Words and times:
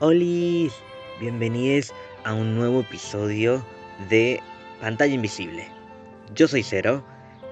Hola, 0.00 0.70
bienvenidos 1.18 1.92
a 2.22 2.32
un 2.32 2.54
nuevo 2.54 2.82
episodio 2.82 3.66
de 4.08 4.40
Pantalla 4.80 5.12
Invisible. 5.12 5.66
Yo 6.36 6.46
soy 6.46 6.62
Cero 6.62 7.02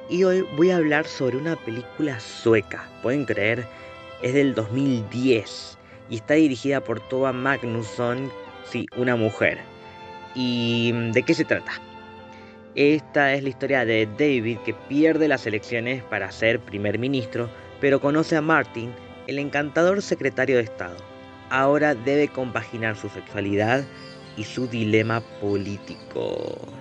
y 0.09 0.23
hoy 0.23 0.46
voy 0.57 0.71
a 0.71 0.77
hablar 0.77 1.09
sobre 1.09 1.39
una 1.39 1.57
película 1.57 2.21
sueca, 2.21 2.89
pueden 3.03 3.25
creer, 3.25 3.67
es 4.23 4.32
del 4.32 4.54
2010 4.54 5.77
y 6.09 6.14
está 6.14 6.35
dirigida 6.35 6.81
por 6.81 7.01
Tova 7.09 7.32
Magnusson, 7.32 8.31
sí, 8.71 8.87
una 8.96 9.17
mujer. 9.17 9.59
¿Y 10.37 10.93
de 11.11 11.25
qué 11.25 11.35
se 11.35 11.45
trata? 11.45 11.73
Esta 12.76 13.35
es 13.35 13.43
la 13.43 13.49
historia 13.49 13.85
de 13.85 14.07
David 14.07 14.59
que 14.59 14.75
pierde 14.89 15.26
las 15.26 15.49
elecciones 15.49 16.04
para 16.04 16.31
ser 16.31 16.61
primer 16.61 17.01
ministro, 17.01 17.51
pero 17.81 18.01
conoce 18.01 18.37
a 18.37 18.40
Martin, 18.40 18.93
el 19.26 19.40
encantador 19.40 20.01
secretario 20.01 20.59
de 20.59 20.63
Estado 20.63 21.15
ahora 21.50 21.95
debe 21.95 22.29
compaginar 22.29 22.96
su 22.96 23.09
sexualidad 23.09 23.85
y 24.37 24.45
su 24.45 24.67
dilema 24.67 25.21
político. 25.41 26.73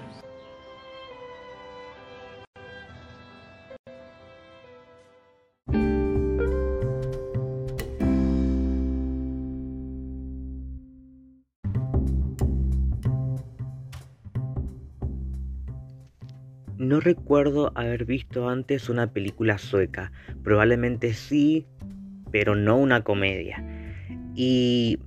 No 16.78 17.00
recuerdo 17.00 17.72
haber 17.74 18.06
visto 18.06 18.48
antes 18.48 18.90
una 18.90 19.12
película 19.12 19.58
sueca, 19.58 20.12
probablemente 20.44 21.14
sí, 21.14 21.66
pero 22.32 22.56
no 22.56 22.78
una 22.78 23.02
comedia. 23.02 23.75
Y 24.36 25.00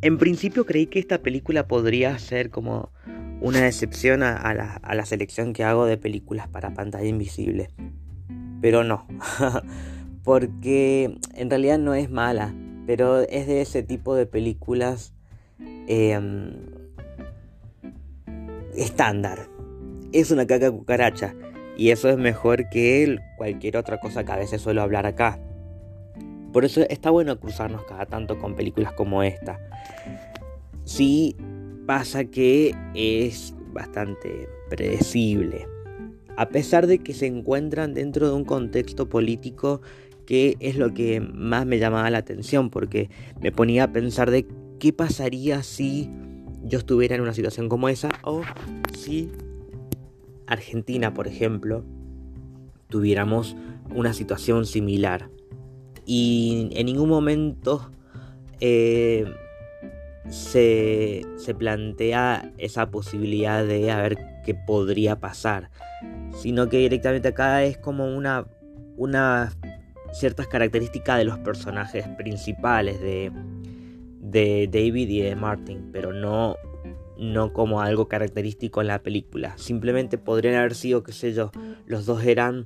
en 0.00 0.18
principio 0.18 0.64
creí 0.64 0.86
que 0.86 0.98
esta 0.98 1.18
película 1.18 1.66
podría 1.66 2.18
ser 2.18 2.50
como 2.50 2.92
una 3.40 3.66
excepción 3.66 4.22
a, 4.22 4.54
la, 4.54 5.06
selección 5.06 5.52
que 5.52 5.64
hago 5.64 5.86
de 5.86 5.96
películas 5.96 6.48
para 6.48 6.74
pantalla 6.74 7.06
invisible. 7.06 7.68
Pero 8.60 8.82
no, 8.84 9.06
porque 10.24 11.18
en 11.34 11.50
realidad 11.50 11.78
no 11.78 11.94
es 11.94 12.10
mala, 12.10 12.54
pero 12.86 13.20
es 13.20 13.46
de 13.46 13.60
ese 13.60 13.82
tipo 13.82 14.14
de 14.14 14.26
películas 14.26 15.12
em, 15.86 16.52
estándar. 18.74 19.48
Es 20.12 20.30
una 20.30 20.46
caca 20.46 20.70
cucaracha 20.70 21.34
y 21.76 21.90
eso 21.90 22.08
es 22.08 22.16
mejor 22.16 22.68
que 22.70 23.18
cualquier 23.36 23.76
otra 23.76 24.00
cosa 24.00 24.24
que 24.24 24.32
a 24.32 24.36
veces 24.36 24.60
suelo 24.60 24.82
hablar 24.82 25.06
acá. 25.06 25.38
Por 26.52 26.64
eso 26.64 26.82
está 26.88 27.10
bueno 27.10 27.38
cruzarnos 27.38 27.84
cada 27.84 28.06
tanto 28.06 28.38
con 28.38 28.54
películas 28.54 28.92
como 28.92 29.22
esta. 29.22 29.58
Sí 30.84 31.36
pasa 31.86 32.24
que 32.24 32.74
es 32.94 33.54
bastante 33.72 34.48
predecible. 34.70 35.66
A 36.36 36.48
pesar 36.48 36.86
de 36.86 36.98
que 37.00 37.14
se 37.14 37.26
encuentran 37.26 37.94
dentro 37.94 38.28
de 38.28 38.34
un 38.34 38.44
contexto 38.44 39.08
político 39.08 39.80
que 40.24 40.56
es 40.60 40.76
lo 40.76 40.92
que 40.92 41.20
más 41.20 41.64
me 41.64 41.78
llamaba 41.78 42.10
la 42.10 42.18
atención 42.18 42.70
porque 42.70 43.10
me 43.40 43.50
ponía 43.50 43.84
a 43.84 43.92
pensar 43.92 44.30
de 44.30 44.46
qué 44.78 44.92
pasaría 44.92 45.62
si 45.62 46.10
yo 46.62 46.78
estuviera 46.78 47.14
en 47.14 47.22
una 47.22 47.32
situación 47.32 47.68
como 47.68 47.88
esa 47.88 48.10
o 48.22 48.42
si 48.96 49.30
Argentina, 50.46 51.14
por 51.14 51.28
ejemplo, 51.28 51.84
tuviéramos 52.88 53.56
una 53.94 54.12
situación 54.12 54.66
similar 54.66 55.30
y 56.08 56.70
en 56.72 56.86
ningún 56.86 57.10
momento 57.10 57.90
eh, 58.60 59.30
se, 60.30 61.22
plantea 61.58 62.50
esa 62.56 62.90
posibilidad 62.90 63.62
de 63.66 63.90
a 63.90 64.00
ver 64.00 64.18
qué 64.42 64.54
podría 64.54 65.20
pasar, 65.20 65.70
sino 66.34 66.70
que 66.70 66.78
directamente 66.78 67.28
acá 67.28 67.62
es 67.62 67.76
como 67.76 68.06
una, 68.06 68.46
una 68.96 69.52
ciertas 70.14 70.46
características 70.46 71.18
de 71.18 71.24
los 71.24 71.38
personajes 71.40 72.08
principales 72.16 73.02
de, 73.02 73.30
de 74.18 74.66
David 74.72 75.10
y 75.10 75.20
de 75.20 75.36
Martin, 75.36 75.90
pero 75.92 76.14
no, 76.14 76.56
no 77.18 77.52
como 77.52 77.82
algo 77.82 78.08
característico 78.08 78.80
en 78.80 78.86
la 78.86 79.02
película. 79.02 79.58
Simplemente 79.58 80.16
podrían 80.16 80.54
haber 80.54 80.74
sido, 80.74 81.02
qué 81.02 81.12
sé 81.12 81.34
yo, 81.34 81.50
los 81.84 82.06
dos 82.06 82.24
eran 82.24 82.64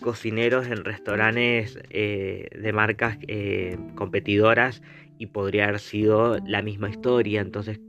cocineros 0.00 0.66
en 0.68 0.84
restaurantes 0.84 1.78
eh, 1.90 2.48
de 2.54 2.72
marcas 2.72 3.18
eh, 3.26 3.76
competidoras 3.94 4.82
y 5.18 5.26
podría 5.26 5.64
haber 5.64 5.80
sido 5.80 6.38
la 6.46 6.62
misma 6.62 6.88
historia. 6.88 7.40
Entonces 7.40 7.80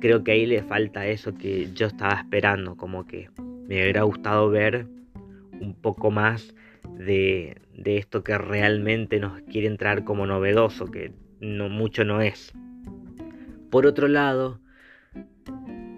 creo 0.00 0.22
que 0.22 0.32
ahí 0.32 0.46
le 0.46 0.62
falta 0.62 1.06
eso 1.06 1.34
que 1.34 1.72
yo 1.72 1.86
estaba 1.86 2.14
esperando, 2.14 2.76
como 2.76 3.06
que 3.06 3.30
me 3.36 3.82
hubiera 3.82 4.02
gustado 4.02 4.50
ver 4.50 4.86
un 5.60 5.74
poco 5.74 6.10
más 6.10 6.54
de, 6.98 7.56
de 7.74 7.98
esto 7.98 8.22
que 8.22 8.36
realmente 8.38 9.18
nos 9.18 9.40
quiere 9.42 9.66
entrar 9.66 10.04
como 10.04 10.26
novedoso, 10.26 10.86
que 10.86 11.12
no 11.40 11.68
mucho 11.68 12.04
no 12.04 12.20
es. 12.20 12.52
Por 13.70 13.86
otro 13.86 14.08
lado, 14.08 14.60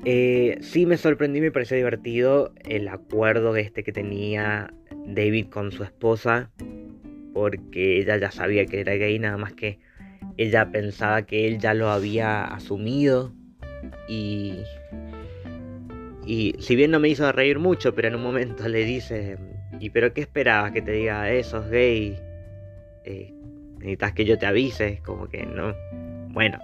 eh, 0.05 0.59
sí 0.63 0.87
me 0.87 0.97
sorprendió 0.97 1.41
y 1.41 1.47
me 1.47 1.53
pareció 1.53 1.77
divertido 1.77 2.53
el 2.65 2.89
acuerdo 2.89 3.57
este 3.57 3.83
que 3.83 3.93
tenía 3.93 4.73
David 5.07 5.49
con 5.49 5.73
su 5.73 5.85
esposa, 5.85 6.51
porque 7.35 7.99
ella 7.99 8.17
ya 8.17 8.31
sabía 8.31 8.67
que 8.67 8.81
era 8.81 8.95
gay, 8.95 9.19
nada 9.19 9.37
más 9.37 9.53
que 9.53 9.79
ella 10.37 10.71
pensaba 10.71 11.23
que 11.23 11.47
él 11.47 11.59
ya 11.59 11.75
lo 11.75 11.91
había 11.91 12.45
asumido 12.45 13.33
y... 14.09 14.59
Y 16.27 16.55
si 16.61 16.77
bien 16.77 16.91
no 16.93 17.01
me 17.01 17.09
hizo 17.09 17.33
reír 17.33 17.59
mucho, 17.59 17.95
pero 17.95 18.07
en 18.07 18.15
un 18.15 18.23
momento 18.23 18.69
le 18.69 18.85
dice, 18.85 19.37
¿y 19.81 19.91
pero 19.91 20.13
qué 20.13 20.21
esperabas 20.21 20.71
que 20.71 20.83
te 20.83 20.93
diga 20.93 21.31
eso, 21.31 21.65
es 21.65 21.71
gay? 21.71 22.19
Eh, 23.05 23.33
necesitas 23.79 24.13
que 24.13 24.25
yo 24.27 24.39
te 24.39 24.47
avise, 24.47 25.01
como 25.05 25.29
que 25.29 25.45
no. 25.45 25.75
Bueno, 26.29 26.59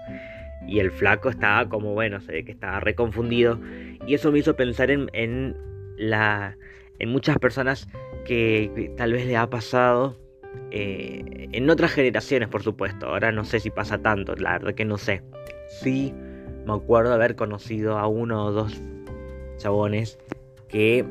y 0.66 0.80
el 0.80 0.90
flaco 0.90 1.28
estaba 1.28 1.68
como, 1.68 1.94
bueno, 1.94 2.20
se 2.20 2.32
ve 2.32 2.44
que 2.44 2.52
estaba 2.52 2.80
reconfundido. 2.80 3.58
Y 4.06 4.14
eso 4.14 4.32
me 4.32 4.40
hizo 4.40 4.56
pensar 4.56 4.90
en, 4.90 5.08
en, 5.12 5.56
la, 5.96 6.56
en 6.98 7.10
muchas 7.10 7.38
personas 7.38 7.88
que, 8.24 8.92
tal 8.96 9.12
vez 9.12 9.26
le 9.26 9.36
ha 9.36 9.48
pasado. 9.48 10.18
Eh, 10.70 11.48
en 11.52 11.70
otras 11.70 11.92
generaciones, 11.92 12.48
por 12.48 12.62
supuesto. 12.62 13.06
Ahora 13.06 13.30
no 13.30 13.44
sé 13.44 13.60
si 13.60 13.70
pasa 13.70 13.98
tanto, 13.98 14.34
la 14.36 14.52
verdad 14.52 14.74
que 14.74 14.84
no 14.84 14.98
sé. 14.98 15.22
Sí, 15.80 16.12
me 16.66 16.72
acuerdo 16.72 17.12
haber 17.12 17.36
conocido 17.36 17.98
a 17.98 18.06
uno 18.08 18.46
o 18.46 18.52
dos 18.52 18.80
chabones 19.58 20.18
que 20.68 21.04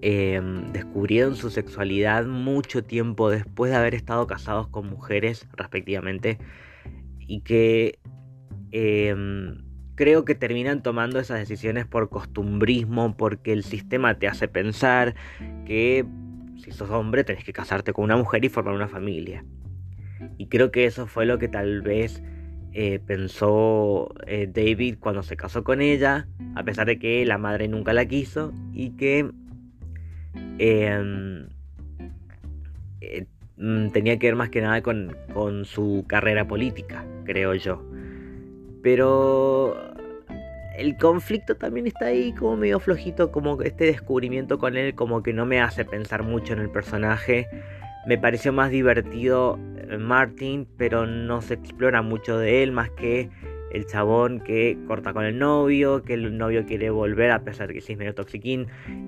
em, 0.00 0.72
descubrieron 0.72 1.36
su 1.36 1.50
sexualidad 1.50 2.24
mucho 2.24 2.82
tiempo 2.82 3.28
después 3.28 3.70
de 3.70 3.76
haber 3.76 3.94
estado 3.94 4.26
casados 4.26 4.68
con 4.68 4.88
mujeres, 4.88 5.46
respectivamente 5.56 6.38
y 7.30 7.42
que 7.42 8.00
em, 8.72 9.62
creo 9.94 10.24
que 10.24 10.34
terminan 10.34 10.82
tomando 10.82 11.20
esas 11.20 11.38
decisiones 11.38 11.86
por 11.86 12.08
costumbrismo, 12.08 13.16
porque 13.16 13.52
el 13.52 13.62
sistema 13.62 14.18
te 14.18 14.26
hace 14.26 14.48
pensar 14.48 15.14
que 15.64 16.04
si 16.56 16.72
sos 16.72 16.90
hombre 16.90 17.22
tenés 17.22 17.44
que 17.44 17.52
casarte 17.52 17.92
con 17.92 18.06
una 18.06 18.16
mujer 18.16 18.44
y 18.44 18.48
formar 18.48 18.74
una 18.74 18.88
familia. 18.88 19.44
Y 20.38 20.48
creo 20.48 20.72
que 20.72 20.86
eso 20.86 21.06
fue 21.06 21.24
lo 21.24 21.38
que 21.38 21.46
tal 21.46 21.82
vez 21.82 22.20
eh, 22.72 22.98
pensó 22.98 24.12
eh, 24.26 24.50
David 24.52 24.96
cuando 24.98 25.22
se 25.22 25.36
casó 25.36 25.62
con 25.62 25.80
ella, 25.80 26.26
a 26.56 26.64
pesar 26.64 26.88
de 26.88 26.98
que 26.98 27.24
la 27.26 27.38
madre 27.38 27.68
nunca 27.68 27.92
la 27.92 28.06
quiso 28.06 28.52
y 28.72 28.90
que 28.96 29.30
Mm, 33.60 33.90
tenía 33.90 34.18
que 34.18 34.28
ver 34.28 34.36
más 34.36 34.48
que 34.48 34.62
nada 34.62 34.80
con, 34.80 35.14
su 35.66 36.04
carrera 36.08 36.48
política, 36.48 37.04
creo 37.24 37.54
yo. 37.54 37.84
Pero 38.82 39.76
el 40.78 40.96
conflicto 40.96 41.56
también 41.56 41.86
está 41.86 42.06
ahí 42.06 42.32
como 42.32 42.56
medio 42.56 42.80
flojito, 42.80 43.30
como 43.30 43.60
este 43.60 43.84
descubrimiento 43.84 44.58
con 44.58 44.78
él 44.78 44.94
como 44.94 45.22
que 45.22 45.34
no 45.34 45.44
me 45.44 45.60
hace 45.60 45.84
pensar 45.84 46.22
mucho 46.22 46.54
en 46.54 46.60
el 46.60 46.70
personaje. 46.70 47.48
Me 48.06 48.16
pareció 48.16 48.50
más 48.54 48.70
divertido 48.70 49.58
eh, 49.76 49.98
Martin, 49.98 50.66
pero 50.78 51.06
no 51.06 51.42
se 51.42 51.54
explora 51.54 52.00
mucho 52.00 52.38
de 52.38 52.62
él 52.62 52.72
más 52.72 52.88
que 52.90 53.28
el 53.70 53.86
chabón 53.86 54.40
que 54.40 54.78
corta 54.86 55.12
con 55.12 55.24
el 55.24 55.38
novio, 55.38 56.02
que 56.02 56.14
el 56.14 56.36
novio 56.36 56.64
quiere 56.66 56.90
volver 56.90 57.30
a 57.30 57.42
pesar 57.44 57.72
que 57.72 57.80
sí 57.80 57.92
es 57.92 57.98
medio 57.98 58.14
toxiquín 58.14 58.66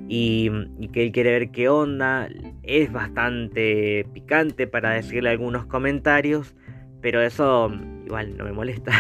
y, 0.09 0.51
que 0.93 1.03
él 1.05 1.13
quiere 1.13 1.31
ver 1.31 1.51
qué 1.51 1.69
onda. 1.69 2.29
Es 2.63 2.93
bastante 2.93 4.07
picante 4.13 4.67
para 4.67 4.91
decirle 4.91 5.31
algunos 5.31 5.67
comentarios, 5.67 6.55
pero 7.01 7.21
eso 7.21 7.73
igual 8.07 8.37
no 8.37 8.45
me 8.45 8.53
molesta. 8.53 8.93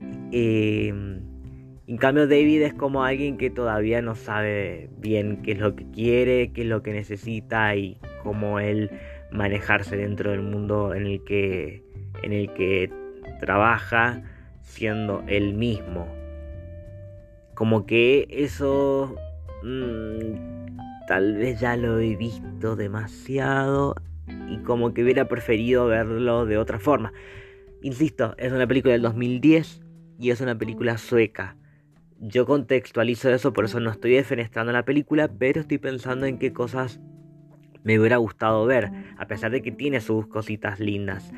en 0.30 1.96
cambio 1.98 2.26
David 2.26 2.62
es 2.62 2.74
como 2.74 3.04
alguien 3.04 3.38
que 3.38 3.48
todavía 3.50 4.02
no 4.02 4.14
sabe 4.14 4.90
bien 4.98 5.40
qué 5.42 5.52
es 5.52 5.58
lo 5.58 5.74
que 5.74 5.90
quiere, 5.90 6.52
qué 6.52 6.62
es 6.62 6.66
lo 6.66 6.82
que 6.82 6.92
necesita 6.92 7.74
y 7.74 7.98
cómo 8.22 8.60
él 8.60 8.90
manejarse 9.32 9.96
dentro 9.96 10.30
del 10.30 10.42
mundo 10.42 10.94
en 10.94 11.06
el 11.06 11.24
que 11.24 11.82
en 12.22 12.32
el 12.32 12.52
que 12.54 12.90
trabaja 13.40 14.22
siendo 14.68 15.24
el 15.26 15.54
mismo. 15.54 16.06
Como 17.54 17.86
que 17.86 18.28
eso 18.30 19.16
mm, 19.62 21.06
tal 21.08 21.36
vez 21.36 21.58
ya 21.58 21.76
lo 21.76 21.98
he 21.98 22.14
visto 22.14 22.76
demasiado 22.76 23.96
y 24.48 24.58
como 24.58 24.94
que 24.94 25.02
hubiera 25.02 25.26
preferido 25.26 25.86
verlo 25.86 26.46
de 26.46 26.58
otra 26.58 26.78
forma. 26.78 27.12
Insisto, 27.82 28.34
es 28.38 28.52
una 28.52 28.66
película 28.66 28.92
del 28.92 29.02
2010 29.02 29.80
y 30.18 30.30
es 30.30 30.40
una 30.40 30.56
película 30.56 30.98
sueca. 30.98 31.56
Yo 32.20 32.46
contextualizo 32.46 33.30
eso, 33.30 33.52
por 33.52 33.64
eso 33.64 33.80
no 33.80 33.90
estoy 33.90 34.12
defenestrando 34.12 34.72
la 34.72 34.84
película, 34.84 35.28
pero 35.28 35.60
estoy 35.60 35.78
pensando 35.78 36.26
en 36.26 36.38
qué 36.38 36.52
cosas 36.52 37.00
me 37.84 37.98
hubiera 37.98 38.16
gustado 38.16 38.66
ver, 38.66 38.90
a 39.16 39.26
pesar 39.26 39.50
de 39.52 39.62
que 39.62 39.70
tiene 39.70 40.00
sus 40.00 40.26
cositas 40.26 40.80
lindas. 40.80 41.32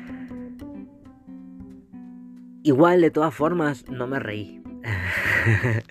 Igual, 2.63 3.01
de 3.01 3.11
todas 3.11 3.33
formas, 3.33 3.89
no 3.89 4.07
me 4.07 4.19
reí. 4.19 4.61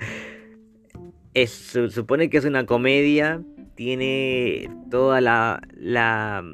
es, 1.35 1.51
supone 1.89 2.31
que 2.31 2.39
es 2.39 2.45
una 2.45 2.67
comedia, 2.67 3.43
tiene 3.75 4.71
toda 4.91 5.21
la, 5.21 5.61
la, 5.75 6.45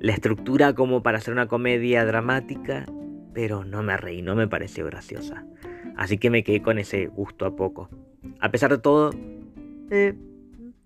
la 0.00 0.12
estructura 0.12 0.74
como 0.74 1.02
para 1.02 1.18
hacer 1.18 1.32
una 1.32 1.46
comedia 1.46 2.04
dramática, 2.04 2.86
pero 3.32 3.64
no 3.64 3.82
me 3.82 3.96
reí, 3.96 4.22
no 4.22 4.34
me 4.34 4.48
pareció 4.48 4.86
graciosa. 4.86 5.44
Así 5.96 6.18
que 6.18 6.30
me 6.30 6.42
quedé 6.42 6.62
con 6.62 6.78
ese 6.78 7.06
gusto 7.06 7.46
a 7.46 7.54
poco. 7.54 7.88
A 8.40 8.50
pesar 8.50 8.70
de 8.70 8.78
todo, 8.78 9.12
eh, 9.90 10.14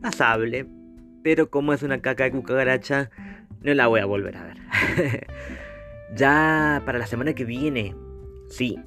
pasable. 0.01 0.67
Pero 1.23 1.51
como 1.51 1.73
es 1.73 1.83
una 1.83 2.01
caca 2.01 2.25
de 2.25 2.31
cucaracha, 2.31 3.11
no 3.63 3.75
la 3.75 3.87
voy 3.87 4.01
a 4.01 4.07
volver 4.07 4.37
a 4.37 4.45
ver. 4.45 5.27
ya 6.15 6.83
para 6.85 6.99
la 6.99 7.07
semana 7.07 7.35
que 7.35 7.45
viene, 7.45 7.95
sí, 8.49 8.79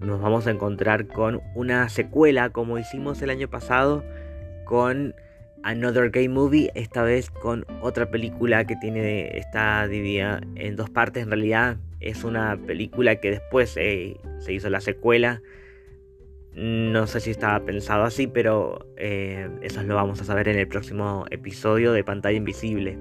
nos 0.00 0.20
vamos 0.20 0.46
a 0.46 0.50
encontrar 0.50 1.06
con 1.06 1.42
una 1.54 1.88
secuela 1.88 2.50
como 2.50 2.78
hicimos 2.78 3.20
el 3.22 3.30
año 3.30 3.48
pasado 3.48 4.02
con 4.64 5.14
Another 5.62 6.10
Gay 6.10 6.28
Movie, 6.28 6.70
esta 6.74 7.02
vez 7.02 7.30
con 7.30 7.66
otra 7.82 8.10
película 8.10 8.64
que 8.66 8.76
tiene 8.76 9.36
está 9.36 9.86
dividida 9.88 10.40
en 10.54 10.76
dos 10.76 10.88
partes. 10.88 11.22
En 11.22 11.30
realidad 11.30 11.76
es 12.00 12.24
una 12.24 12.58
película 12.66 13.16
que 13.16 13.30
después 13.30 13.70
se 13.70 14.16
hizo 14.48 14.70
la 14.70 14.80
secuela. 14.80 15.42
No 16.54 17.06
sé 17.06 17.20
si 17.20 17.30
estaba 17.30 17.64
pensado 17.64 18.04
así, 18.04 18.26
pero 18.26 18.86
eh, 18.96 19.48
eso 19.60 19.82
lo 19.82 19.94
vamos 19.94 20.20
a 20.20 20.24
saber 20.24 20.48
en 20.48 20.58
el 20.58 20.66
próximo 20.66 21.26
episodio 21.30 21.92
de 21.92 22.02
Pantalla 22.02 22.36
Invisible. 22.36 22.98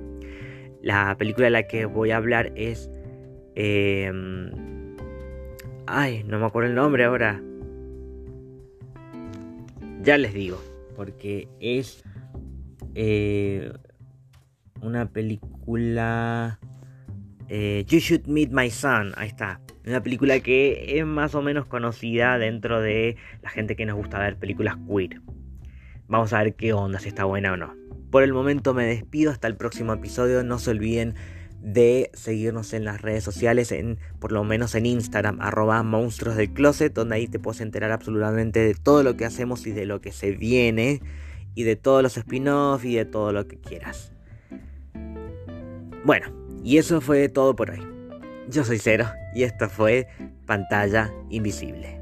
La 0.81 1.15
película 1.17 1.45
de 1.45 1.51
la 1.51 1.63
que 1.63 1.85
voy 1.85 2.11
a 2.11 2.17
hablar 2.17 2.51
es... 2.55 2.89
Em, 3.55 4.78
ay, 5.89 6.23
no 6.23 6.39
me 6.39 6.45
acuerdo 6.45 6.69
el 6.69 6.75
nombre 6.75 7.03
ahora. 7.03 7.41
Ya 10.01 10.17
les 10.17 10.33
digo, 10.33 10.61
porque 10.95 11.47
es 11.59 12.03
eh, 12.95 13.71
una 14.81 15.11
película... 15.11 16.59
Eh, 17.51 17.83
you 17.87 17.97
Should 17.97 18.27
Meet 18.27 18.51
My 18.51 18.69
Son, 18.69 19.13
ahí 19.17 19.27
está. 19.27 19.59
Una 19.85 20.03
película 20.03 20.39
que 20.39 20.99
es 20.99 21.05
más 21.05 21.33
o 21.33 21.41
menos 21.41 21.65
conocida 21.65 22.37
dentro 22.37 22.79
de 22.79 23.17
la 23.41 23.49
gente 23.49 23.75
que 23.75 23.87
nos 23.87 23.97
gusta 23.97 24.19
ver 24.19 24.37
películas 24.37 24.77
queer. 24.87 25.21
Vamos 26.07 26.31
a 26.31 26.43
ver 26.43 26.53
qué 26.53 26.73
onda, 26.73 26.99
si 26.99 27.09
está 27.09 27.25
buena 27.25 27.53
o 27.53 27.57
no. 27.57 27.75
Por 28.11 28.21
el 28.21 28.33
momento 28.33 28.75
me 28.75 28.85
despido, 28.85 29.31
hasta 29.31 29.47
el 29.47 29.55
próximo 29.55 29.93
episodio. 29.93 30.43
No 30.43 30.59
se 30.59 30.69
olviden 30.69 31.15
de 31.61 32.09
seguirnos 32.13 32.73
en 32.73 32.85
las 32.85 33.01
redes 33.01 33.23
sociales, 33.23 33.71
en, 33.71 33.97
por 34.19 34.31
lo 34.31 34.43
menos 34.43 34.75
en 34.75 34.85
Instagram, 34.85 35.39
arroba 35.41 35.83
monstruos 35.83 36.35
del 36.35 36.53
closet, 36.53 36.93
donde 36.93 37.15
ahí 37.15 37.27
te 37.27 37.39
puedes 37.39 37.61
enterar 37.61 37.91
absolutamente 37.91 38.59
de 38.59 38.73
todo 38.73 39.03
lo 39.03 39.17
que 39.17 39.25
hacemos 39.25 39.67
y 39.67 39.71
de 39.71 39.85
lo 39.85 40.01
que 40.01 40.11
se 40.11 40.31
viene, 40.31 41.01
y 41.55 41.63
de 41.63 41.75
todos 41.75 42.01
los 42.01 42.17
spin-offs 42.17 42.85
y 42.85 42.95
de 42.95 43.05
todo 43.05 43.31
lo 43.33 43.47
que 43.47 43.57
quieras. 43.57 44.13
Bueno, 46.05 46.33
y 46.63 46.77
eso 46.77 47.01
fue 47.01 47.27
todo 47.29 47.55
por 47.55 47.71
hoy. 47.71 47.81
Yo 48.49 48.63
soy 48.63 48.79
Cero 48.79 49.05
y 49.35 49.43
esto 49.43 49.69
fue 49.69 50.07
Pantalla 50.45 51.13
Invisible. 51.29 51.98